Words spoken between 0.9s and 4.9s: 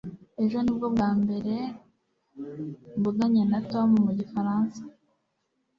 bwa mbere mvuganye na tom mu gifaransa